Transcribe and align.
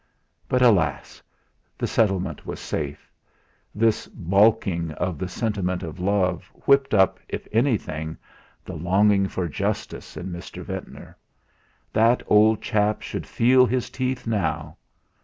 But 0.49 0.63
alas! 0.63 1.21
the 1.77 1.85
settlement 1.85 2.43
was 2.43 2.59
safe. 2.59 3.07
This 3.75 4.07
baulking 4.07 4.89
of 4.93 5.19
the 5.19 5.27
sentiment 5.27 5.83
of 5.83 5.99
love, 5.99 6.45
whipped 6.65 6.95
up, 6.95 7.19
if 7.29 7.47
anything, 7.51 8.17
the 8.65 8.73
longing 8.73 9.27
for 9.27 9.47
justice 9.47 10.17
in 10.17 10.31
Mr. 10.31 10.63
Ventnor. 10.63 11.17
That 11.93 12.23
old 12.25 12.63
chap 12.63 13.03
should 13.03 13.27
feel 13.27 13.67
his 13.67 13.91
teeth 13.91 14.25
now. 14.25 14.77